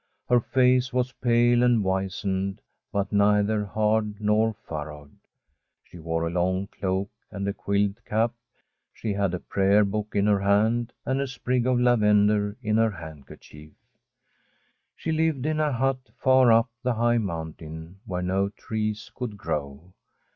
[0.27, 2.59] Her face was pale and wizened,
[2.91, 5.15] but neither hard nor furrowed.
[5.83, 8.33] She wore a long cloak and a quilled cap.
[8.91, 12.89] She had a Prayer Book in her hand and a sprig of lavender in her
[12.89, 13.73] hand kerchief.
[14.95, 19.93] She lived in a hut far up the high mountain where no trees could grow.